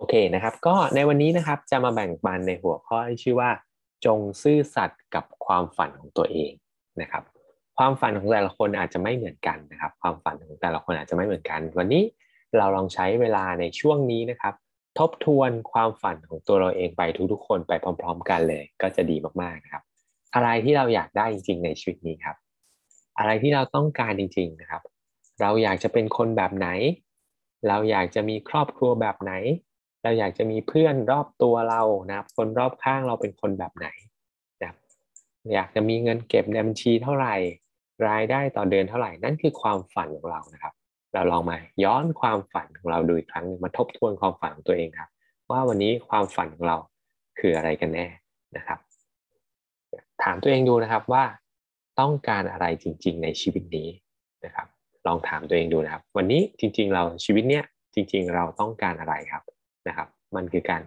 [0.00, 3.50] โอเคนะครับ ก็ในวันนี้นะครับจะมาแบ่งปันในหัวข้อที่ชื่อว่า
[4.06, 6.52] จงซื่อสัตย์กับความฝันของตัวเอง
[7.00, 7.22] นะครับ
[7.78, 12.02] ความฝันของแต่ละคนอาจจะไม่เหมือนกันนะครับ ความฝันของแต่ละคนอาจจะไม่เหมือนกัน วันนี้
[12.58, 14.54] เราลองใช้เวลาในช่วงนี้นะครับ
[14.98, 19.82] ทบทวนความฝันของตัวเราเองไปทุกๆคนไปพร้อม ๆ กันเลย ก็จะดีมากๆนะครับ
[20.34, 22.36] อะไรที่เราอยากได้จริงๆในชีวิตนี้ครับ
[23.18, 24.82] อะไรที่เราต้องการจริง ๆนะครับ
[25.40, 26.68] เราอยากจะเป็นคนแบบไหน
[27.68, 29.32] เราอยากจะมีครอบครัวแบบไหน
[30.02, 33.88] เราอยากจะมีเพื่อนรอบตัวเรานะครับ คนรอบข้างเราเป็นคนแบบไหน
[34.60, 34.76] นะครับ
[35.54, 37.34] อยากจะมีเงินเก็บในบัญชีเท่าไหร่
[38.08, 40.74] รายได้ต่อเดือนเท่าไหร่ นั่นคือความฝันของเรานะครับ
[41.14, 45.10] เราลองมาย้อนความฝันของเราดูอีกครั้งนึงมาทบทวนความฝันของตัวเองครับ
[45.50, 46.76] ว่าวันนี้ความฝันของเรา
[47.38, 48.06] คืออะไรกันแน่
[48.56, 48.78] นะครับ
[50.22, 51.24] ถามตัวเองดูนะครับว่า
[52.00, 53.88] ต้องการอะไรจริง ๆ ในชีวิตนี้
[54.44, 54.66] นะครับ
[55.06, 59.42] ลองถามตัวเองดูนะครับ วันนี้จริง ๆ เราชีวิตเนี้ยจริง ๆ เราต้องการอะไรครับ
[59.88, 60.82] นะครับ มันคือการ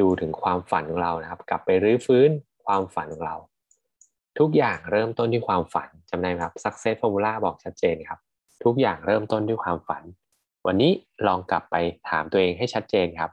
[0.00, 2.30] ดูถึงความฝันของเรานะครับ กลับไปรื้อฟื้น
[2.66, 3.36] ความฝันของเรา
[4.38, 8.18] ทุกอย่างเริ่มต้นที่ความฝันจำได้ไหมครับ success formula บอกชัดเจนครับ
[8.64, 10.02] ทุกอย่างเริ่มต้นด้วยความฝัน
[10.66, 10.92] วันนี้
[11.26, 11.76] ลองกลับไป
[12.08, 13.30] ถามตัวเองให้ชัดเจนครับ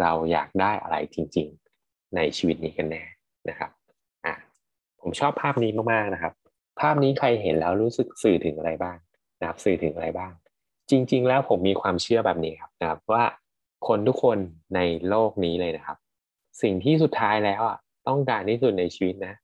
[0.00, 1.48] เราอยากได้อะไรจริง
[1.82, 3.04] ๆ ในชีวิตนี้กันแน่
[3.48, 3.70] นะครับ
[4.26, 4.34] อะ
[5.00, 6.32] ผมชอบภาพนี้มากๆนะครับ
[6.80, 8.96] ภาพนี้ใครเห็นแล้วรู้สึกสื่อถึงอะไรบ้าง
[9.40, 10.32] นะครับ สื่อถึงอะไรบ้าง
[10.90, 13.24] จริง ๆ แล้วผมมีความเชื่อแบบนี้ครับนะครับว่า
[13.86, 14.38] คนทุกคน
[14.74, 15.98] ในโลกนี้เลยนะครับ
[16.62, 19.34] สิ่งที่สุดท้ายแล้วอะต้องการที่สุดในชีวิตนะ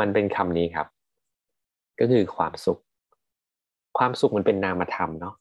[0.00, 0.86] มันเป็นคำนี้ครับ
[2.00, 2.78] ก็คือความสุข
[3.98, 5.34] ความสุขมันเป็นนามธรรมเนาะ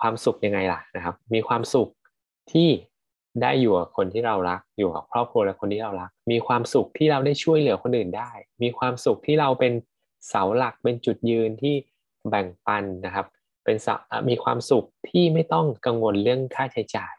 [0.00, 1.88] ความสุขยังไงล่ะนะครับ มีความสุข
[2.52, 2.68] ที่
[3.42, 8.30] ได้อยู่กับคนที่เรารัก อยู่กับครอบครัวและคนที่เรารัก มีความสุขที่เราได้ช่วยเหลือคนอื่นได้
[8.62, 9.72] มีความสุขที่เราเป็น
[10.28, 11.74] เสาหลักเป็นจุดยืนที่
[12.28, 13.26] แบ่งปันนะครับ
[13.64, 13.76] เป็น
[14.28, 17.12] มีความสุขที่ไม่ต้องกังวลเรื่องค่าใช้จ่าย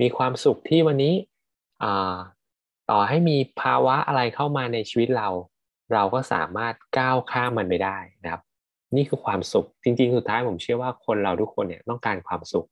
[0.00, 1.14] มีความสุขที่วันนี้
[2.90, 5.28] ต่อให้มีภาวะอะไรเข้ามาในชีวิตเรา
[5.92, 8.42] เราก็สามารถก้าวข้ามมันไปได้นะครับ
[8.96, 12.66] นี่คือความสุขจริง ๆ สุดท้ายผมเชื่อว่าคนเราทุกคนเนี่ยต้องการความสุข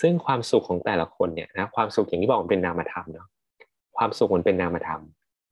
[0.00, 3.28] ซึ่งความสุขของแต่ละคนเนี่ยนะความสุขอย่างที่บอกมันเป็นนามธรรมเนาะ
[3.96, 5.00] ความสุขมันเป็นนามธรรม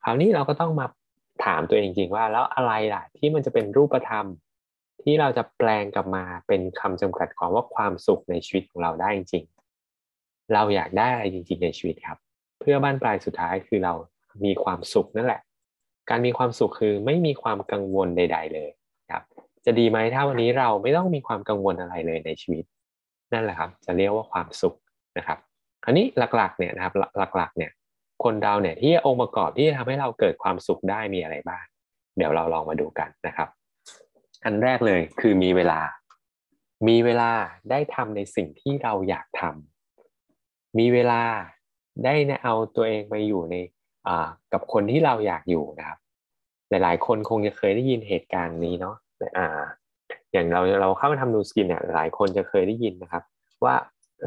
[0.05, 0.87] คราวนี้เราก็ต้องมา
[1.45, 4.27] ถามตัวเองจริงๆว่าแล้วอะไรล่ะที่มันจะเป็นรูปธรรม
[5.03, 9.45] ที่เราจะแปลงกลับมาเป็นคำจำกัดความว่าความสุขในชีวิตของเราได้จริง
[10.55, 12.19] เราอยากได้อะไรจริงๆในชีวิตครับ
[12.61, 13.95] เพื่อบ้านปลายสุดท้ายคือเรา
[14.45, 15.41] มีความสุขนั่นแหละ
[16.11, 18.71] การมีความสุขคือไม่มีความกังวลใด ๆ เลย
[19.13, 19.23] ครับ
[19.65, 22.65] จะดีไหมถ้าวันนี้เราไม่ต้องมีความกังวลอะไรเลยในชีวิต
[23.33, 24.75] นั่นแหละครับ จะเรียกว่าความสุข
[25.19, 25.39] นะครับ
[25.85, 26.95] คราวนี้หลักๆเนี่ยนะครับ
[27.37, 27.73] หลักๆเนี่ย
[28.25, 31.65] คนเราเนี่ยที่องค์ประกอบที่จะทำให้เราเกิดความสุขได้มีอะไรบ้าง
[32.17, 33.49] เดี๋ยวเราลองมาดูกันนะครับ
[34.45, 35.81] อันแรกเลยคือมีเวลา
[36.89, 37.31] มีเวลา
[37.71, 39.72] ได้ทำในสิ่งที่เราอยากทำ
[40.79, 41.23] มีเวลา
[42.05, 43.55] ได้เอาตัวเองไปอยู่ใน
[44.53, 45.99] กับคนที่เราอยากอยู่นะครับ
[46.71, 48.97] หลายๆ คนคงจะเคยได้ยินเหตุการณ์นี้เนาะ
[49.39, 49.63] อ่า
[50.33, 53.23] อย่างเราเราเข้ามาทำ Nu Skin เนี่ยหลายคนจะเคยได้ยินนะครับ
[53.65, 53.75] ว่า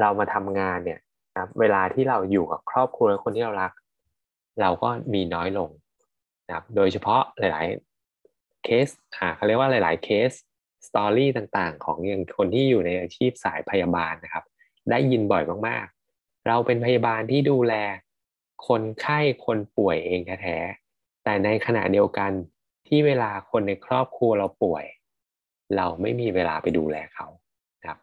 [0.00, 1.00] เรามาทำงานเนี่ย
[1.34, 3.72] นะเวลาที่เราอยู่กับครอบครัวและคนที่เรารัก
[4.60, 5.70] เราก็มีน้อยลง
[6.46, 10.30] นะครับ โดยเฉพาะหลายๆเคสอ่าเขาเรียกว่าหลายๆ case
[10.88, 14.44] story ต่างๆ ของอย่างคนที่อยู่ในอาชีพสายพยาบาลนะครับ
[14.90, 15.86] ได้ยินบ่อยมาก
[16.46, 17.74] เราเป็นพยาบาลที่ดูแล
[18.68, 22.32] คนไข้คนป่วยเองแท้ๆแต่ในขณะเดียวกัน
[22.88, 24.84] ที่เวลาคนในครอบครัวเราป่วย
[25.76, 27.26] เราไม่มีเวลาไปดูแลเขา
[27.84, 27.98] ครับ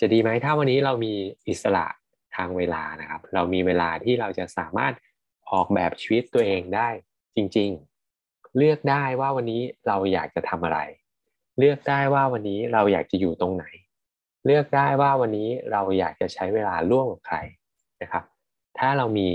[0.00, 1.14] จะดีไหมถ้าวันนี้เรามี
[1.48, 1.86] อิสระ
[2.36, 4.92] ทางเวลานะครับ เรามีเวลาที่เราจะสามารถ
[5.50, 6.88] ออกแบบชีวิตตัวเองได้
[7.36, 7.70] จริง
[8.14, 10.78] ๆ เลือกได้ว่าวันนี้เราอยากจะทำอะไร
[11.58, 13.64] เลือกได้ว่าวันนี้เราอยากจะอยู่ตรงไหน
[14.46, 17.38] เลือกได้ว่าวันนี้เราอยากจะใช้เวลาร่วมกับใคร
[18.02, 18.24] นะครับ
[18.78, 19.28] ถ้าเรามี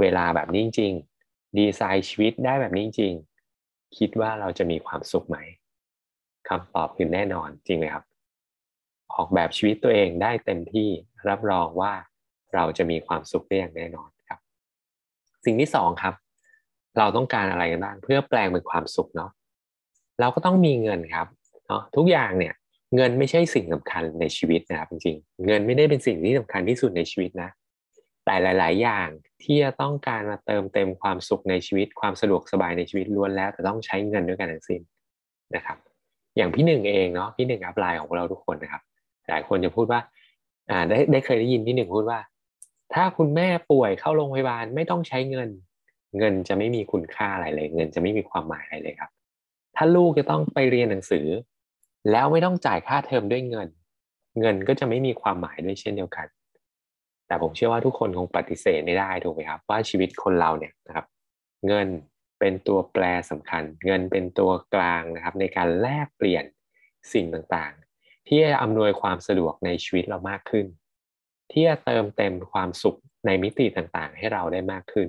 [0.00, 5.38] เวลาแบบนี้จริงๆดีไซน์ชีวิตได้แบบนี้จริงๆคิดว่าเราจะมีความสุขไหม
[6.48, 8.04] คำตอบคือแน่นอนจริงไหมครับ
[9.14, 10.88] ออกแบบชีวิตตัวเองได้เต็มที่
[11.28, 11.92] รับรองว่า
[12.54, 14.40] เราจะมีความสุขได้อย่างแน่นอนครับ
[15.44, 16.14] สิ่งที่สองครับ
[16.98, 19.30] เราต้องการอะไรกันบ้างเพื่อแปลงเป็นความสุขเนาะ
[20.20, 21.26] เราก็ต้องมีเงินครับ
[21.66, 22.54] เนาะทุกอย่างเนี่ย
[22.96, 27.50] เงินไม่ใช่สิ่งสำคัญในชีวิตนะครับจริงๆเงินไม่ได้เป็นสิ่งที่สำคัญที่สุดในชีวิตนะ
[28.24, 29.08] แต่หลาย ๆ อย่าง
[29.42, 34.80] ที่จะต้องการมาเติมเต็มความสุขในชีวิตความสะดวกสบายในชีวิตล้วนแล้ว แต่ต้องใช้เงินด้วยกันทั้งสิ้น
[35.54, 35.76] นะครับ
[36.36, 38.82] อย่างพี่หนึ่งเองเนาะพี่หนึ่งอัพไลน์ของเราทุกคนนะครับ
[39.28, 40.00] หลายคนจะพูดว่า
[40.70, 42.18] อ่าได้ได้เคยได้ยินพี่หนึ่งพูดว่า
[42.94, 45.48] ถ้าคุณแม่ป่วยเข้าโรงพยาบาลไม่ต้องใช้เงิน
[46.18, 49.10] เงินจะไม่มีคุณค่าอะไรเลย เงินจะไม่มีความหมายอะไรเลยครับ
[49.76, 51.26] ถ้าลูกจะต้องไปเรียนหนังสือ
[52.10, 53.68] แล้วไม่ต้องจ่ายค่าเทอมด้วยเงิน
[54.40, 56.26] เงินก็จะไม่มีความหมายด้วยเช่นเดียวกัน
[57.32, 61.06] แต่ผมเชื่อว่าทุกคนคงปฏิเสธไม่ได้ถูกไหมครับ ว่าชีวิตคนเราเนี่ยนะครับ
[61.66, 61.88] เงิน
[62.40, 66.44] เป็นตัวแปรสำคัญ เงินเป็นตัวกลางนะครับ ในการแลกเปลี่ยน
[67.12, 70.66] สิ่งต่างๆ ที่จะอำนวยความสะดวกในชีวิตเรามากขึ้น
[71.52, 75.08] ที่จะเติมเต็มความสุขในมิติต่างๆ ให้เราได้มากขึ้น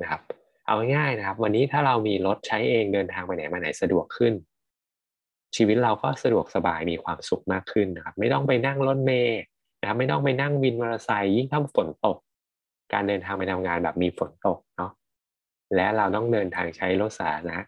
[0.00, 0.20] นะครับ
[0.66, 4.32] เอาง่ายๆนะครับ วันนี้ถ้าเรามีรถใช้เองเดินทางไปไหนมาไหนสะดวกขึ้น
[5.56, 9.40] ชีวิตเราก็สะดวกสบายมีความสุขมากขึ้นนะครับ ไม่ต้องไปนั่งรถเมล์
[9.80, 12.16] นะครับไม่ต้องไปนั่งวินมอเตอร์ไซค์ยิ่งถ้าฝนตก
[12.92, 14.92] การเดินทางไปทำงานแบบมีฝนตกเนาะ
[15.74, 17.58] และเราต้องเดินทางใช้รถสาธารณะ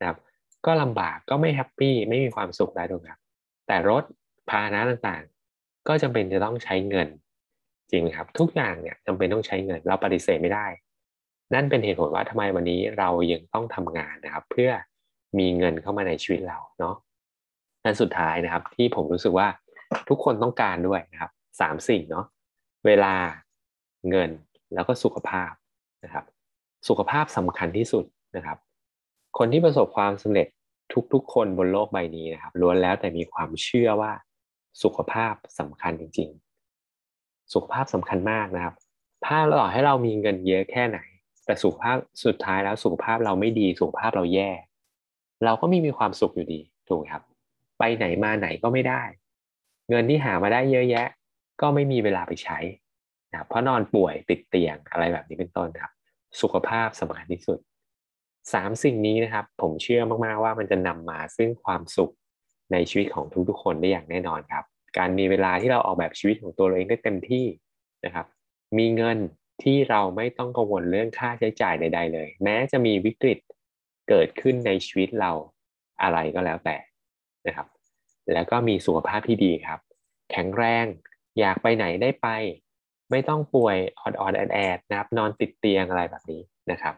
[0.00, 0.18] นะครับ
[0.66, 3.20] ก็ลำบากก็ไม่ happy ไม่มีความสุขได้ถูกครับ
[3.66, 4.04] แต่รถ
[4.48, 7.08] พาหนะต่างๆ ก็จำเป็นจะต้องใช้เงิน
[7.90, 10.66] จริงครับ ทุกอย่างเนี่ยจำเป็นต้องใช้เงินเราปฏิเสธไม่ได้
[11.54, 14.70] นั่นเป็นเหตุผลว่าทำไมวันนี้เรายังต้องทำงานนะครับ เพื่อ
[15.38, 16.94] มีเงินเข้ามาในชีวิตเราเนาะ
[17.82, 19.48] และสุดท้ายนะครับที่ผมรู้สึกว่า
[20.08, 21.30] ทุกคนต้องการด้วยนะครับ
[21.60, 22.26] สามสิ่งเนาะ
[22.86, 23.14] เวลา
[24.10, 24.30] เงิน
[24.74, 25.52] แล้วก็สุขภาพ
[26.04, 26.24] นะครับ
[26.88, 28.04] สุขภาพสำคัญที่สุด
[28.36, 28.58] นะครับ
[29.38, 30.46] คนที่ประสบความสำเร็จ
[31.12, 34.12] ทุกๆ คนบนโลกใบนี้นะครับล้วนแล้วแต่มีความเชื่อว่า
[34.82, 36.28] สุขภาพสำคัญจริง
[36.90, 38.74] ๆ สุขภาพสำคัญมากนะครับ
[39.26, 40.98] ถ้าเราให้เรามีเงินเยอะแค่ไหน
[41.44, 44.50] แต่สุขภาพสุดท้ายแล้วสุขภาพเราไม่ดีสุขภาพเราแย่
[45.44, 47.22] เราก็ไม่มีความสุขอยู่ดีถูกครับ
[47.78, 49.02] ไปไหนมาไหนก็ไม่ได้
[49.90, 51.06] เงินที่หามาได้เยอะแยะ
[51.60, 52.58] ก็ไม่มีเวลาไปใช้
[53.30, 55.90] นะเพราะนอนป่วยติดเตียงอะไรแบบนี้เป็นต้นครับ
[56.40, 57.58] สุขภาพสำคัญที่สุด
[58.52, 62.12] สามสิ่งนี้นะครับ ผมเชื่อมากๆว่ามันจะนำมาซึ่งความสุข
[62.72, 64.64] ในชีวิตของทุกๆคนได้อย่างแน่นอนครับ
[64.98, 67.44] การมีเวลาที่เราออกแบบชีวิตของตัวเราเองได้เต็มที่
[68.04, 68.26] นะครับ
[68.78, 69.18] มีเงิน
[69.62, 73.38] ที่เราไม่ต้องกังวลเรื่องค่าใช้จ่ายใด ๆ เลย แม้จะมีวิกฤต
[74.08, 75.32] เกิดขึ้นในชีวิตเรา
[76.02, 76.76] อะไรก็แล้วแต่
[77.46, 77.66] นะครับ
[78.32, 79.80] แล้วก็มีสุขภาพที่ดีครับ
[80.30, 80.86] แข็งแรง
[81.40, 82.28] อยากไปไหนได้ไป
[83.10, 86.94] ไม่ต้องป่วยออดออดแอดแอดนะครับนอนติดเตียงอะไรแบบนี้นะครับ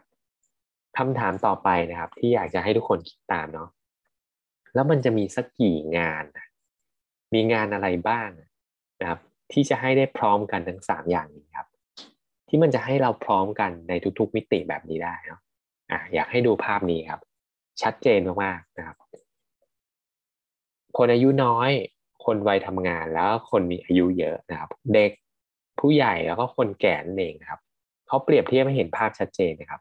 [0.96, 3.68] คำถามต่อไปนะครับ ที่อยากจะให้ทุกคนคิดตามเนาะ
[4.74, 6.24] แล้วมันจะมีสักกี่งาน
[7.34, 8.28] มีงานอะไรบ้าง
[9.00, 9.20] นะครับ
[9.52, 11.68] ที่จะให้ได้พร้อมกันทั้งสามอย่างนี้ครับ
[12.48, 15.40] ที่มันจะให้เราพร้อมกันในทุกๆมิติแบบนี้ได้เนาะ
[15.90, 17.20] อะอยากให้ดูภาพนี้ครับ
[17.82, 18.96] ชัดเจนมากๆนะครับ
[20.96, 21.70] คนอายุน้อย
[22.32, 25.10] คนวัยทำงานแล้วคนมีอายุเยอะนะครับ เด็ก
[25.80, 27.60] ผู้ใหญ่แล้วก็คนแก่นั่นเองครับ
[28.08, 29.80] เขาเปรียบเทียบให้เห็นภาพชัดเจนนะครับ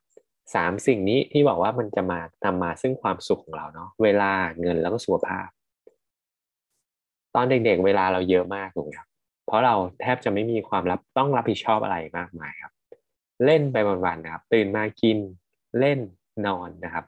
[0.56, 4.31] สามสิ่งนี้ที่บอกว่ามันจะมานำมาซึ่งความสุขของเราเนาะเวลา
[4.62, 5.48] เงินแล้วก็สุขภาพ
[7.36, 9.07] ตอนเด็กๆเวลาเราเยอะมากถูกไหมครับ
[9.45, 12.74] เพราะเราแทบจะไม่มีความรับต้องรับผิดชอบอะไรมากมายครับ
[13.45, 15.18] เล่นไปวันๆนะครับ ตื่นมากิน
[15.80, 16.00] เล่น
[16.45, 17.06] นอนนะครับ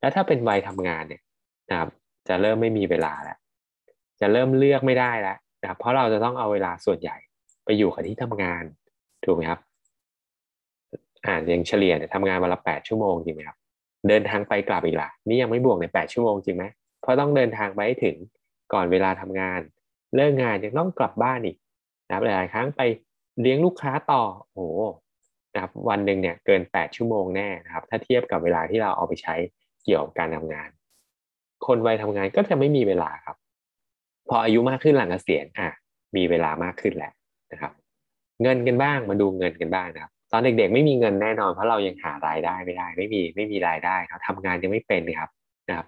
[0.00, 1.22] แล้วถ้าเป็นวัยทำงานเนี่ย
[1.70, 1.90] นะครับ
[2.28, 3.38] จะเริ่มไม่มีเวลาแล้ว
[4.20, 7.16] จะเริ่มเลือกไม่ได้แล้วนะครับเพราะเราจะต้องเอาเวลาส่วนใหญ่
[7.64, 8.64] ไปอยู่กับที่ทำงาน
[9.24, 9.60] ถูกไหมครับ
[11.26, 13.56] อ่านย่างเฉลี่ยเนี่ยทำงานวันละแปดชั่วโมงจริงไหมครับ
[14.08, 16.64] เดินทางไปกลับอีกละนี่ยังไม่บวกในแปดชั่วโมงจริงไหม
[17.02, 18.16] เพราะต้องเดินทางไปให้ถึง
[18.72, 19.60] ก่อนเวลาทำงาน
[20.14, 21.56] เลิกงานยังต้องกลับบ้านอีก
[22.06, 22.82] นะครับหลายครั้งไป
[23.40, 24.22] เลี้ยงลูกค้าต่อ
[24.52, 24.66] โอ้
[25.54, 29.34] นะครับวันหนึ่งเนี่ยเกินแปดชั่วโมงแน่นะครับ ถ้าเทียบกับเวลาที่เราเอาไปใช้
[29.84, 30.68] เกี่ยวกับการทำงาน
[31.66, 33.36] คนวัยทำงานก็จะไม่มีเวลาครับ
[34.28, 35.68] พออายุมากขึ้นหลังเกษียณอะ
[36.16, 37.12] มีเวลามากขึ้นแหละ
[37.52, 37.72] นะครับ
[38.42, 45.30] เงินกันบ้างมาดูเงินกันบ้างนะครับ ตอนเด็กๆ ไม่มีเงินแน่นอน เพราะเรายังหารายได้ไม่ได้ ไม่มีไม่มีรายได้ครับทำงานยังไม่เป็นครับ
[45.68, 45.86] นะครับ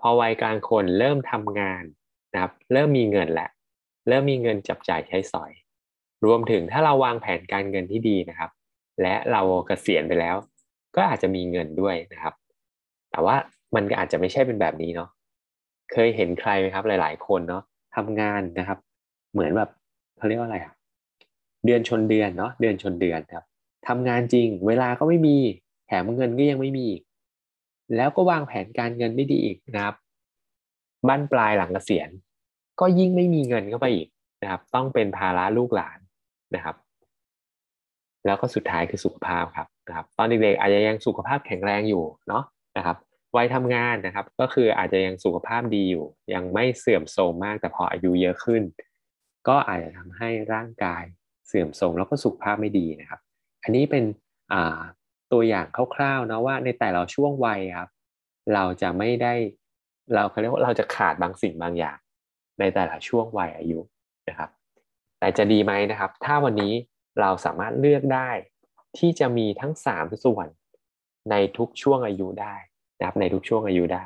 [0.00, 1.84] พอวัยกลางคนเริ่มทำงาน
[2.32, 3.50] นะครับ เริ่มมีเงินแล้ว
[4.08, 5.52] เริ่มมีเงินจับจ่ายใช้สอย
[6.24, 8.50] รวมถึงถ้าเราวางแผนการเงินที่ดีนะครับ
[9.02, 10.36] และเราเกษียณไปแล้ว
[10.96, 12.34] ก็อาจจะมีเงินด้วยนะครับ
[13.10, 13.36] แต่ว่า
[13.74, 15.08] มันก็อาจจะไม่ใช่เป็นแบบนี้เนาะ
[15.92, 17.62] เคยเห็นใครไหมครับหลาย ๆ คนเนาะ
[17.96, 18.78] ทำงานนะครับ
[19.32, 19.70] เหมือนแบบ
[20.18, 20.72] เขาเรียกว่าอะไรอะ
[21.64, 23.44] เดือนชนเดือนเนาะเดือนชนเดือนครับ
[23.88, 25.36] ทำงานจริง เวลาก็ไม่มี
[25.86, 26.88] แถมเงินก็ยังไม่มี
[27.96, 29.94] แล้วก็วางแผนการเงินไม่ดีอีกนะครับ
[31.08, 32.08] บ้านปลายหลังเกษียณ
[32.80, 34.08] ก็ยิ่งไม่มีเงินเข้าไปอีก
[34.42, 35.98] นะครับ ต้องเป็นภาระลูกหลาน
[36.54, 36.76] นะครับ
[38.26, 42.44] แล้วก็สุดท้ายคือสุขภาพครับนะครับ ตอนเด็กๆอาจจะยังสุขภาพแข็งแรงอยู่เนาะ
[42.76, 42.96] นะครับ
[43.36, 48.62] วัยทำงานนะครับ ก็คืออาจจะยังสุขภาพดีอยู่ ยังไม่เสื่อมโทรมมาก แต่พออายุเยอะขึ้น
[49.48, 51.04] ก็อาจจะทำให้ร่างกาย
[51.46, 53.20] เสื่อมโทรมแล้วก็สุขภาพไม่ดีนะครับ
[53.62, 54.04] อันนี้เป็น
[55.32, 57.90] ตัวอย่างคร่าวๆนะว่าในแต่ละช่วงวัยครับ
[58.54, 59.34] เราจะไม่ได้
[60.14, 61.98] เราเขาเรียกว่าเราจะขาดบางสิ่งบางอย่าง
[62.60, 63.80] ในแต่ละช่วงวัยอายุ
[64.28, 64.50] นะครับ
[65.18, 66.72] แต่จะดีไหมนะครับ ถ้าวันนี้
[67.20, 68.30] เราสามารถเลือกได้
[68.98, 70.46] ที่จะมีทั้งสามส่วน
[71.30, 72.54] ในทุกช่วงอายุได้
[72.98, 74.04] นะครับในทุกช่วงอายุได้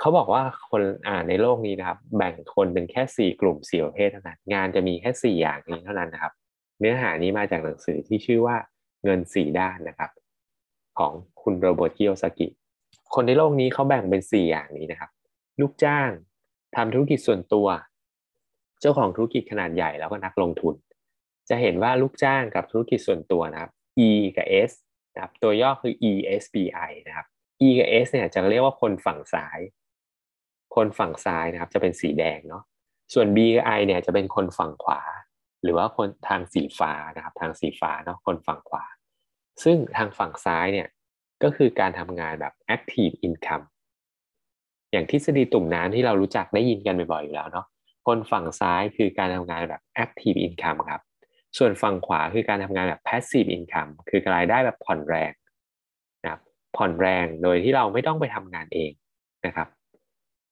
[0.00, 6.32] เขาบอกว่าคนอ่าในโลกนี้นะครับ แบ่งคนเป็นแค่สี่กลุ่มสี่ประเภทเท่านั้นงานจะมีแค่สี่อย่างนี้เท่านั้นนะครับ
[6.80, 8.56] เนื้อหานี้มาจากหนังสือที่ชื่อว่า
[9.04, 10.10] เงินสี่ด้านนะครับ
[10.98, 11.12] ของ
[11.42, 12.48] คุณโรเบิร์ตกิโอซากิ
[13.14, 15.10] คนในโลกนี้เขาแบ่งเป็นสี่อย่างนี้นะครับ
[15.60, 16.10] ลูกจ้าง
[16.76, 17.68] ทำธุรกิจส่วนตัว
[18.80, 20.74] เจ้าของธุรกิจขนาดใหญ่แล้วก็นักลงทุน
[21.48, 23.70] จะเห็นว่าลูกจ้างกับธุรกิจส่วนตัวนะครับ
[24.08, 24.72] E กับ S
[25.14, 27.26] นะครับตัวย่อคือ ESBI นะครับ
[27.66, 29.58] E กับ S เนี่ยจะเรียกว่าคนฝั่งซ้าย
[30.74, 32.62] คนฝั่งซ้ายนะครับ จะเป็นสีแดงเนาะ
[33.14, 35.00] ส่วน B กับ I เนี่ยจะเป็นคนฝั่งขวา
[35.62, 38.84] หรือว่าคนทางสีฟ้านะครับ ทางสีฟ้าเนาะคนฝั่งขวา
[39.64, 40.88] ซึ่งทางฝั่งซ้ายเนี่ย
[41.42, 43.64] ก็คือการทำงานแบบ active income
[44.92, 47.66] อย่างทฤษฎีตุ่มน้ำที่เรารู้จักได้ยินกันบ่อยๆอยู่แล้วเนาะ
[48.06, 51.02] คนฝั่งซ้ายคือการทำงานแบบ active income ครับ
[51.58, 55.32] ส่วนฝั่งขวาคือการทำงานแบบ passive income คือรายได้แบบผ่อนแรง
[56.76, 58.90] ผ่อนแรงโดยที่เราไม่ต้องไปทำงานเอง
[59.46, 59.68] นะครับ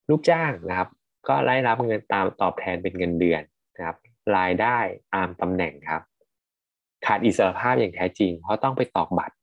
[0.09, 0.89] ลูกจ้างนะครับ
[1.29, 3.43] ก็ได้รับเงินตามตอบแทนเป็นเงินเดือน
[3.77, 3.97] นะครับ
[4.37, 4.79] รายได้
[5.15, 6.03] ตามตำแหน่งครับ
[7.07, 9.35] ขาดอิสรภาพอย่างแท้จริง เพราะต้องไปตอกบัตร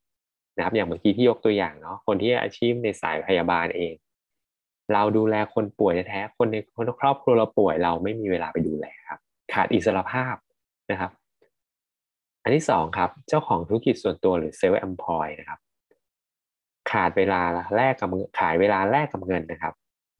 [0.56, 3.94] นะครับ อย่างเมื่อกี้ที่ยกตัวอย่างเนาะคนที่อาชีพในสายพยาบาลเอง
[4.92, 9.20] เราดูแลคนป่วยแท้ๆคนในคนครอบครัวเราป่วยเราไม่มีเวลาไปดูแลครับ
[9.52, 10.34] ขาดอิสรภาพ
[10.90, 11.10] นะครับ
[12.42, 15.58] อันที่สองครับ เจ้าของธุรกิจส่วนตัวหรือเซลล์แอมพลอยนะครับ
[16.90, 17.42] ขาดเวลา
[17.76, 19.74] แลกกับขายเวลาแลกกับเงินนะครับ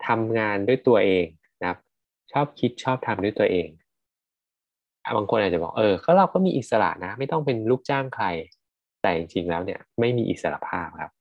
[0.07, 1.27] ทำงานด้วยตัวเอง
[1.61, 1.79] นะครับ
[2.33, 3.69] ชอบคิดชอบทำด้วยตัวเอง
[5.17, 8.27] บางคนอาจจะบอกเออก็เราก็มีอิสระนะ ไม่ต้องเป็นลูกจ้างใคร
[9.03, 11.13] แต่จริงๆแล้วเนี่ยไม่มีอิสระภาพครับ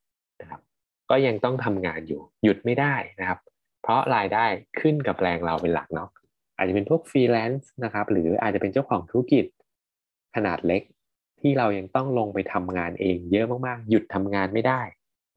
[0.42, 0.62] นะครับ
[1.10, 3.40] ก็ยังต้องทำงานอยู่ หยุดไม่ได้นะครับ
[3.84, 4.46] เพราะรายได้
[4.80, 6.10] ขึ้นกับแรงเราเป็นหลักเนาะ
[6.58, 9.46] อาจจะเป็นพวกฟรีแลนซ์นะครับ หรืออาจจะเป็นเจ้าของธุรกิจ
[10.36, 10.82] ขนาดเล็ก
[11.40, 14.82] ที่เรายังต้องลงไปทำงานเองเยอะมากๆ หยุดทำงานไม่ได้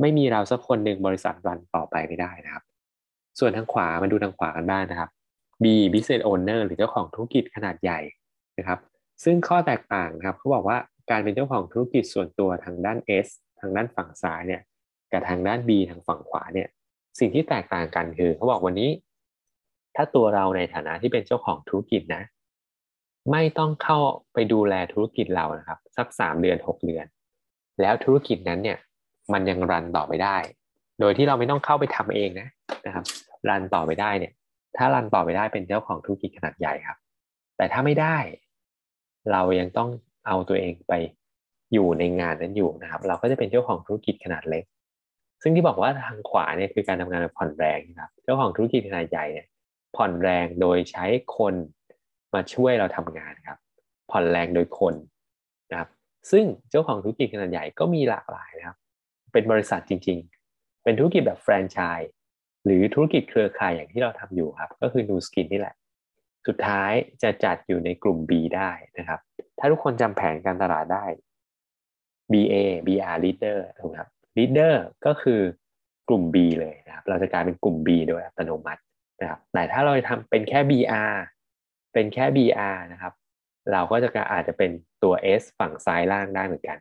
[0.00, 2.64] ไม่มีเราสักคนหนึ่งบริษัทรันต่อไปไม่ได้นะครับ
[3.38, 5.10] ส่วนทางขวามาดูทางขวากันบ้างนะครับ
[5.62, 8.00] B business owner หรือเจ้าของธุรกิจขนาดใหญ่
[8.58, 8.78] นะครับ
[9.24, 10.78] ซึ่งข้อแตกต่างครับเขาบอกว่า
[11.10, 13.28] การเป็นเจ้าของธุรกิจส่วนตัวทางด้าน S
[13.60, 14.62] ทางด้านฝั่งซ้ายเนี่ย
[15.12, 16.68] กับทางด้าน B ทางฝั่งขวาเนี่ย
[17.18, 18.90] สิ่งที่แตกต่างกันคือเขาบอกวันนี้
[19.96, 22.22] ถ้าตัวเราในฐานะที่เป็นเจ้าของธุรกิจนะ
[23.32, 23.98] ไม่ต้องเข้า
[24.32, 27.06] ไปดูแลธุรกิจเรานะครับ สักสามเดือนหกเดือน
[27.80, 28.78] แล้วธุรกิจนั้นเนี่ย
[29.32, 30.36] มันยังรันต่อไปได้
[31.00, 32.48] โดยที่เราไม่ต้องเข้าไปทำเองนะ
[32.86, 33.04] นะครับ
[33.48, 34.32] รันต่อไปได้เนี่ย
[34.76, 36.98] ถ้ารันต่อไปได้เป็นเจ้าของธุรกิจขนาดใหญ่ครับ
[37.56, 38.16] แต่ถ้าไม่ได้
[39.32, 39.88] เรายังต้อง
[40.26, 40.92] เอาตัวเองไป
[41.72, 44.64] อยู่ในงานนั้นอยู่นะครับ เราก็จะเป็นเจ้าของธุรกิจขนาดเล็ก
[45.42, 49.46] ซึ่งที่บอกว่าทางขวาเนี่ยคือการทำงานแบบผ่อนแรงนะครับ เจ้าของธุรกิจขนาดใหญ่เนี่ย
[49.96, 51.06] ผ่อนแรงโดยใช้
[51.36, 51.54] คน
[52.34, 53.58] มาช่วยเราทำงานครับ
[54.10, 54.94] ผ่อนแรงโดยคน
[55.70, 55.88] นะครับ
[56.30, 58.76] ซึ่งเจ้าของธุรกิจขนาดใหญ่ก็มีหลากหลายนะครับ
[59.32, 60.18] เป็นบริษัทจริง
[60.52, 62.12] ๆ เป็นธุรกิจแบบแฟรนไชส์
[62.64, 65.74] หรือธุรกิจเครือข่ายอย่างที่เราทำอยู่ครับ ก็คือ New Skin นี่แหละ
[66.46, 66.92] สุดท้าย
[67.22, 69.20] จะจัดอยู่ในกลุ่ม B ได้นะครับ
[69.58, 71.04] ถ้าทุกคนจำแผนการตลาดได้
[72.32, 72.54] BA
[72.86, 74.08] BR Leader ถูกครับ
[74.38, 74.74] Leader
[75.06, 75.40] ก็คือ
[76.08, 78.82] กลุ่ม B เลยนะครับ เราจะกลายเป็นกลุ่ม B โดยอัตโนมัติ
[79.20, 81.14] นะครับแต่ถ้าเราทำเป็นแค่ BR
[81.92, 83.12] เป็นแค่ BR นะครับ
[83.72, 84.70] เราก็จะอาจจะเป็น
[85.02, 86.78] ตัว S ฝั่งซ้ายล่างได้เหมือนกัน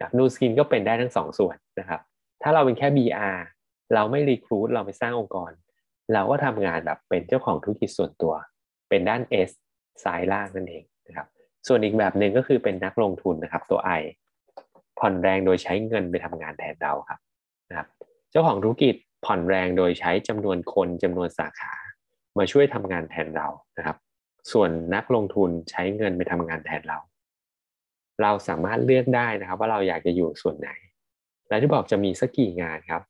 [0.00, 2.00] นะนูสกินก็เป็นได้ทั้งสองส่วนนะครับ
[2.42, 3.38] ถ้าเราเป็นแค่ BR
[3.94, 5.50] เราไม่รีครูดเราไม่สร้างองค์กร
[6.12, 8.34] เราก็ทำงานแบบเป็นเจ้าของธุรกิจส่วนตัว
[8.88, 9.50] เป็นด้าน S
[10.04, 11.26] ซ้ายล่างนั่นเองนะครับ
[11.66, 14.02] ส่วนอีกแบบหนึ่งก็คือเป็นนักลงทุนนะครับตัว I
[14.98, 17.20] ผ่อนแรงโดยใช้เงินไปทำงานแทนเราครับ
[17.68, 17.86] นะครับ
[18.30, 21.74] เจ้าของธุรกิจผ่อนแรงโดยใช้จำนวนคนจำนวนสาขา
[22.38, 23.96] มาช่วยทำงานแทนเรานะครับ
[24.52, 26.98] ส่วนนักลงทุนใช้เงินไปทำงานแทนเรา
[28.22, 30.70] เราสามารถเลือกได้นะครับ ว่าเราอยากจะอยู่ส่วนไหน
[31.48, 33.02] และที่บอกจะมีสักกี่งานครับ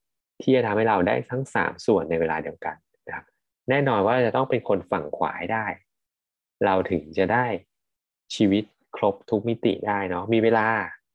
[0.42, 3.24] ที่จะทำให้เราได้ทั้ง 3 ส่วนในเวลาเดียวกันนะครับ
[3.70, 5.66] แน่นอนว่าจะต้องเป็นคนฝั่งขวาให้ได้
[6.64, 7.46] เราถึงจะได้
[8.34, 8.64] ชีวิต
[8.96, 10.66] ครบทุกมิติได้เนาะมีเวลา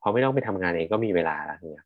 [0.02, 1.86] พอไม่ต้องไปทำงานเองก็มีเวลาแล้วเนี่ย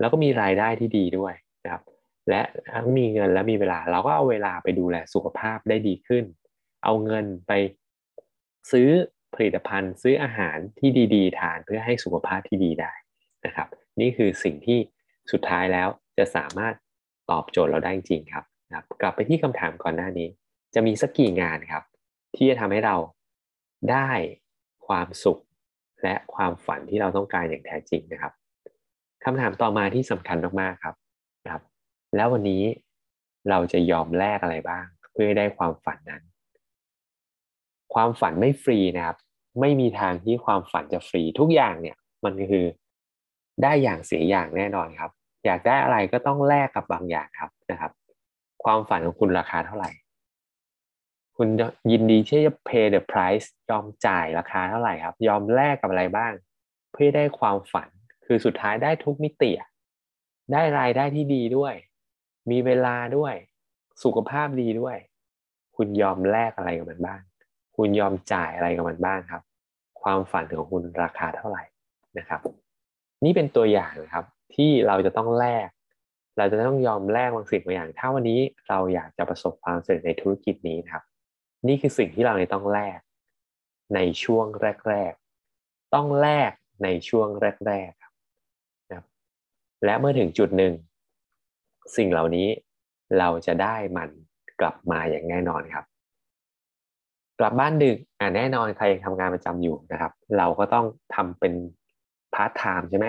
[0.00, 1.82] แล้วก็มีรายได้ที่ดีด้วยนะครับ
[2.28, 2.40] และ
[2.72, 6.24] ทั้งมีเงินและมีเวลา เราก็เอาเวลาไปดูแลสุขภาพได้ดีขึ้น
[6.84, 7.52] เอาเงินไป
[8.72, 8.90] ซื้อ
[9.34, 12.92] ผลิตภัณฑ์ซื้ออาหารที่ดีๆ ทานเพื่อให้สุขภาพที่ดีได้
[13.46, 13.68] นะครับ
[14.00, 14.78] นี่คือสิ่งที่
[15.32, 16.74] สุดท้ายแล้วจะสามารถ
[17.30, 20.28] ตอบโจทย์เราได้จริงครับนะครับ กลับไปที่คำถามก่อนหน้านี้
[20.74, 21.82] จะมีสักกี่งานครับ
[22.36, 22.96] ที่จะทำให้เรา
[23.90, 24.10] ได้
[24.86, 25.40] ความสุข
[26.02, 28.32] และความฝันที่เราต้องการอย่างแท้จริงนะครับ
[29.24, 30.94] คำถามต่อมาที่สำคัญมากๆครับ
[31.44, 31.62] นะครับ
[32.16, 32.62] แล้ววันนี้
[33.50, 36.22] เราจะยอมแลกอะไรบ้าง เพื่อให้ได้ความฝันนั้น
[37.94, 39.16] ความฝันไม่ฟรีนะครับ
[39.60, 42.66] ไม่มีทางที่ความฝันจะฟรี ทุกอย่างเนี่ย มันคือ
[43.62, 45.10] ได้อย่างเสียอย่างแน่นอนครับ
[45.44, 47.92] อยากได้อะไรก็ต้องแลกกับบางอย่างครับนะครับ
[48.64, 49.90] ความฝันของคุณราคาเท่าไหร่
[51.36, 51.48] คุณ
[51.90, 56.32] ยินดีที่จะ pay the price ยอมจ่ายราคาเท่าไหร่ครับ ยอมแลกกับอะไรบ้าง
[56.92, 57.88] เพื่อได้ความฝัน
[58.26, 59.50] คือสุดท้ายได้ทุกมิติ
[60.52, 61.74] ได้รายได้ที่ดีด้วย
[62.50, 63.34] มีเวลาด้วย
[64.02, 64.96] สุขภาพดีด้วย
[65.76, 67.20] คุณยอมแลกอะไรกับมันบ้าง
[67.80, 69.42] คุณยอมจ่ายอะไรกับมันบ้างครับ
[70.02, 71.62] ความฝันของคุณราคาเท่าไหร่
[72.18, 72.40] นะครับ
[73.24, 75.68] นี่เป็นตัวอย่างนะครับที่เราจะต้องแลก
[76.38, 81.04] เราจะต้องยอมแลกบางสิ่งบางอย่าง ถ้าวันนี้เราอยากจะประสบความสำเร็จในธุรกิจนี้นะครับ
[81.68, 82.98] นี่คือสิ่งที่เราต้องแลก
[83.94, 84.46] ในช่วง
[84.88, 85.12] แรก
[85.52, 86.52] ๆ ต้องแลก
[86.84, 87.28] ในช่วง
[87.66, 88.14] แรกๆครับ
[88.88, 89.06] นะครับ
[89.84, 90.72] และเมื่อถึงจุดหนึ่ง
[91.96, 92.48] สิ่งเหล่านี้
[93.18, 94.10] เราจะได้มัน
[94.60, 95.84] กลับมาอย่างแน่นอนครับ
[97.40, 101.52] กลับบ้านดึกอ่าแน่นอนใครยังทำงานประจำอยู่นะครับ เราก็ต้องทำเป็น
[102.34, 103.06] พาร์ทไทม์ใช่ไหม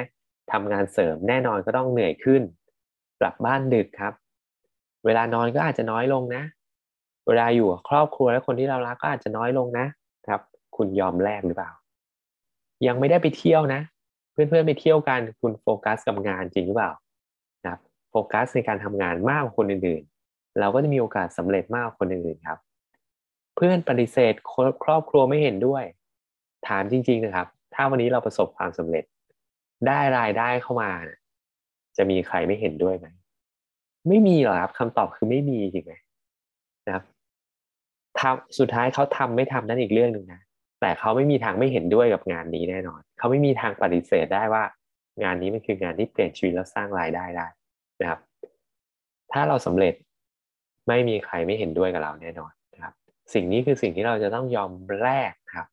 [0.52, 2.42] ทำงานเสริมแน่นอนก็ต้องเหนื่อยขึ้น
[3.20, 4.14] กลับบ้านดึกครับ
[5.06, 6.44] เวลานอนก็อาจจะน้อยลงนะ
[7.28, 9.88] เวลาอยู่กับครอบครัวและคนที่เรารักก็อาจจะน้อยลงนะ
[10.28, 10.42] ครับ
[10.78, 11.72] คุณยอมแลกหรือเปล่า
[12.88, 13.82] ยังไม่ได้ไปเที่ยวนะ
[14.32, 16.92] เพื่อนๆไปเที่ยวกันคุณโฟกัสกับงานจริงหรือเปล่า
[17.64, 22.60] นะครับโฟกัสในการทำงานมากกว่าคนอื่นๆ เราก็จะมีโอกาสสำเร็จมากกว่าคนอื่นๆครับ
[23.63, 24.34] เพื่อนปฏิเสธ
[24.84, 25.84] ครอบครัวไม่เห็นด้วย
[26.68, 29.03] ถามจริงๆนะครับ ถ้าวันนี้เราประสบความสำเร็จ
[29.88, 30.89] ได้รายได้เข้ามา
[31.98, 33.08] จะมีใครไม่เห็นด้วยไหม
[34.08, 35.94] ไม่มีหรอครับคำตอบคือไม่มีจริงไหม
[36.86, 37.03] นะครับ
[38.20, 40.41] ทำสุดท้ายเขาทำไม่ทำนั่นอีกเรื่องหนึ่งนะ
[40.82, 44.63] แต่เขาไม่มีทางไม่เห็นด้วยกับงานนี้แน่นอน เขาไม่มีทางปฏิเสธได้ว่า
[45.24, 47.48] งานนี้มันคืองานที่เปลี่ยนชีวิตแล้วสร้างรายได้ได้
[48.01, 48.20] นะครับ
[49.32, 49.94] ถ้าเราสำเร็จ
[50.88, 52.51] ไม่มีใครไม่เห็นด้วยกับเราแน่นอน
[53.34, 55.68] สิ่งนี้คือสิ่งที่เราจะต้องยอมแลกครับ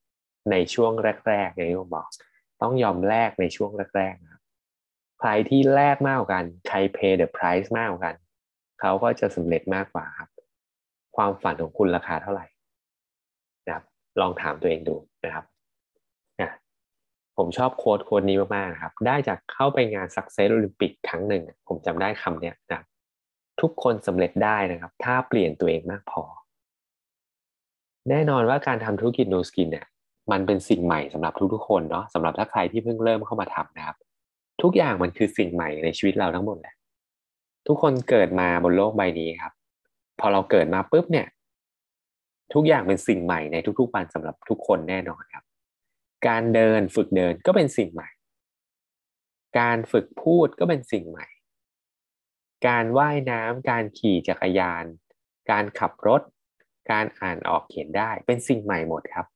[0.50, 0.92] ในช่วง
[1.28, 2.08] แรกๆอย่างที่ผมบอก
[2.62, 4.42] ต้องยอมแลกในช่วงแรกๆครับ
[5.20, 8.16] ใครที่แลกมากกว่ากันใคร pay the price มากกว่ากัน
[8.80, 10.28] เขาก็จะสำเร็จมากกว่าครับ
[11.16, 12.46] ความฝันของคุณราคาเท่าไหร่
[13.66, 13.84] นะครับ
[14.20, 15.44] ลองถามตัวเองดูนะครับ
[16.40, 16.50] นะ
[17.36, 22.80] ผมชอบโค้ดโค้ดนี้มากๆครับ ได้จากเข้าไปงาน Success Olympic ครั้งหนึ่ง ผมจำได้คำเนี้ยนะ
[23.60, 26.22] ทุกคนสำเร็จได้นะครับ ถ้าเปลี่ยนตัวเองมากพอ
[28.10, 29.86] แน่นอนว่าการทำธุรกิจ No Skin เนี่ย
[30.32, 33.96] มันเป็นสิ่งใหม่สำหรับทุกๆคนเนาะสำหรับถ้าใครที่เพิ่งเริ่มเข้ามาทำนะครับ
[34.62, 36.74] ทุกอย่างมันคือสิ่งใหม่ในชีวิตเราทั้งหมดแหละ
[37.66, 39.52] ทุกคนเกิดมาบนโลกใบนี้ครับ
[40.20, 41.26] พอเราเกิดมาปุ๊บเนี่ย
[42.54, 45.44] ทุกอย่างเป็นสิ่งใหม่ในทุกๆวันสำหรับทุกคนแน่นอนครับ
[46.28, 48.08] การเดินฝึกเดินก็เป็นสิ่งใหม่
[49.58, 51.26] การฝึกพูดก็เป็นสิ่งใหม่
[52.66, 54.84] การว่ายน้ำการขี่จักรยาน
[55.50, 56.22] การขับรถ
[56.90, 59.26] การอ่านออกเขียนได้เป็นสิ่งใหม่หมดครับ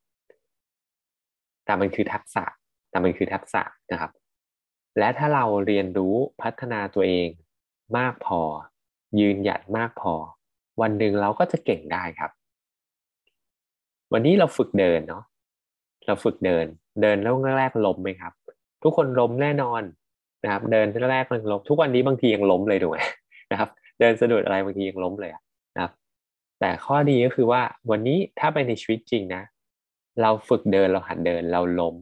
[1.65, 2.45] แต่มันคือทักษะ
[2.91, 3.63] แต่มันคือทักษะ
[3.93, 4.13] นะครับ
[4.99, 7.29] และถ้าเราเรียนรู้พัฒนาตัวเอง
[7.99, 8.41] มากพอ
[9.21, 10.15] ยืนหยัดมากพอ
[10.81, 12.31] วันหนึ่งเราก็จะเก่งได้ครับ
[14.13, 15.25] วันนี้เราฝึกเดินเนาะ
[16.07, 16.67] เราฝึกเดิน
[17.03, 18.33] เดินแล้วแรกๆล้มไหมครับ
[18.83, 19.83] ทุกคนล้มแน่นอน
[20.43, 22.99] นะครับ เดินแรกๆมันล้มทุกวันนี้บางทียังล้มเลยถูกไหม
[23.51, 25.43] นะครับ เดินสะดุดอะไรบางทียังล้มเลยนะ
[26.65, 29.43] แต่ข้อดีก็คือว่าวันนี้ถ้าไปในชีวิตจริงนะ
[30.23, 31.95] เราฝึกเดินเราหัดเดินเราล้ม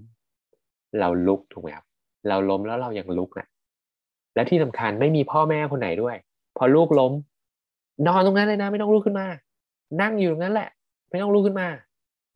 [1.01, 1.87] เราลุกถูกไหมครับ
[2.29, 3.47] เราล้มแล้วเรายังลุกนะ
[4.35, 6.17] และที่สำคัญไม่มีพ่อแม่คนไหนด้วย
[6.57, 7.13] พอลูกล้ม
[8.07, 9.27] นอนตรงนั้นเลยนะ ไม่ต้องลุกขึ้นมา
[10.01, 10.69] นั่งอยู่ตรงนั้นแหละ
[11.11, 11.69] ไม่ต้องลุกขึ้นมา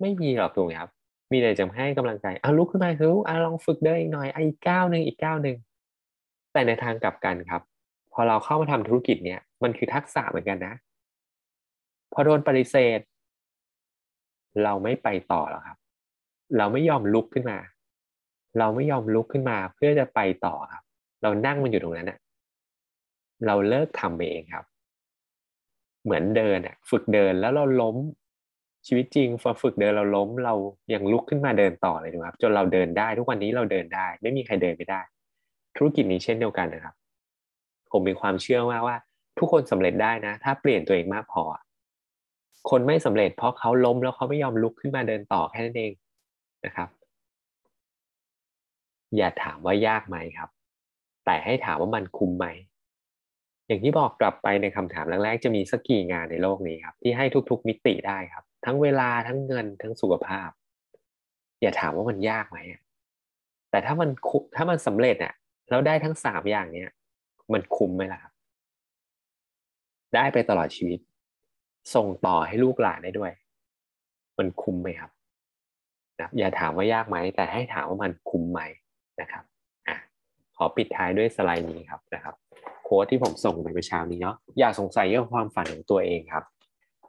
[0.01, 0.91] ไม่มีหรอกตรงนี้ครับ
[1.33, 5.57] มีแต่จะให้กำลังใจอะลุกขึ้นมาคืออะลองฝึกเดินอีกหน่อยอีกก้าวหนึ่งอีกก้าวหนึ่ง
[6.53, 7.63] แต่ในทางกลับกันครับ
[8.13, 10.75] พอเราเข้ามาทำธุรกิจเนี้ยมันคือทักษะเหมือนกันนะ
[12.15, 13.01] พอโดนปฏิเสธ
[14.63, 15.79] เราไม่ไปต่อแล้วครับ
[16.57, 17.59] เราไม่ยอมลุกขึ้นมา
[18.59, 20.83] เราไม่ยอมลุกขึ้นมาเพื่อจะไปต่อครับ
[21.23, 22.19] เรานั่งมันอยู่ตรงนั้นเน่ะ
[23.47, 24.65] เราเลิกทำไปเองครับ
[26.05, 27.97] เหมือนเดินอะฝึกเดินแล้วเราล้ม
[28.87, 30.55] ชีวิตจริงพอฝึกเดินเราล้มเรา
[30.95, 35.01] ยังลุกขึ้นมาเดินต่อเลยนะครับ จนเราเดินได้ทุกวันนี้เราเดินได้ ไม่มีใครเดินไม่ได้
[35.77, 36.95] ธุรกิจนี้เช่นเดียวกันนะครับ
[37.91, 38.97] ผมมีความเชื่อว่าว่า
[39.39, 41.43] ทุกคนสำเร็จได้นะ ถ้าเปลี่ยนตัวเองมากพอ
[42.71, 45.93] คนไม่สำเร็จเพราะเขาล้มแล้วเขาไม่ยอมลุกขึ้นมาเดินต่อแค่นั้นเอง
[46.65, 46.89] นะครับ
[49.17, 50.51] อย่าถามว่ายากไหมครับ
[51.25, 52.47] แต่ให้ถามว่ามันคุ้มไหม
[53.67, 60.51] อย่างที่บอกกลับไปในคำถามแรกๆจะมีสักกี่งานในโลกนี้ครับ ที่ให้ทุกๆมิติได้ครับ ทั้งเวลาทั้งเงินทั้งสุขภาพ
[61.61, 62.59] อย่าถามว่ามันยากไหม
[63.71, 64.11] แต่ถ้ามัน
[64.57, 65.35] ถ้ามันสำเร็จอะ
[65.69, 66.91] แล้วได้ทั้งสามอย่างเนี้ย
[67.53, 68.33] มันคุ้มไหมล่ะครับ
[70.15, 70.99] ได้ไปตลอดชีวิต
[71.95, 73.33] ส่งต่อให้ลูกหลานได้ด้วย
[74.39, 75.11] มันคุ้มไหมครับ
[76.21, 78.61] นะอย่าถามว่ายากไหม แต่ให้ถามว่ามันคุ้มไหม
[79.21, 79.45] นะครับ
[79.89, 79.97] อะ
[80.57, 82.35] ขอปิดท้ายด้วยสไลด์นี้ครับนะครับ
[82.85, 86.45] โค้ดที่ผมส่งไปเมื่อเช้านี้เนาะอย่าสงสัยเรื่องความฝันของตัวเองครับ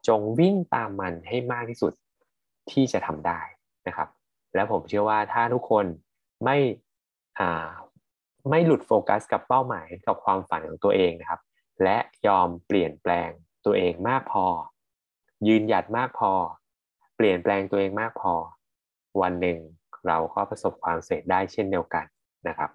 [0.07, 1.93] จงวิ่งตามมันให้มากที่สุด
[2.71, 3.39] ที่จะทำได้
[3.87, 4.09] นะครับ
[4.55, 5.85] และผมเชื่อว่าถ้าทุกคน
[6.43, 6.57] ไม่
[7.39, 7.69] อ่า
[8.49, 11.41] ไม่หลุดโฟกัสกับเป้าหมายกับความฝันของตัวเองนะครับ
[11.83, 13.29] และยอมเปลี่ยนแปลง
[13.65, 14.45] ตัวเองมากพอ
[15.47, 16.31] ยืนหยัดมากพอ
[17.15, 18.33] เปลี่ยนแปลงตัวเองมากพอ
[19.21, 19.57] วันหนึ่ง
[20.07, 22.05] เราก็ประสบความสำเร็จได้เช่นเดียวกัน
[22.47, 22.71] นะครับ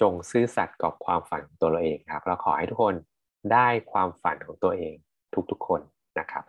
[0.00, 2.94] จงซื่อสัตย์กับความฝันของตัวเราเองครับ เราขอให้ทุกคน
[3.52, 4.94] ได้ความฝันของตัวเอง
[5.50, 5.80] ทุกๆคน
[6.18, 6.44] นะครับ